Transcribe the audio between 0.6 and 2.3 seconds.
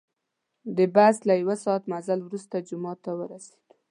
د بس له یو ساعت مزل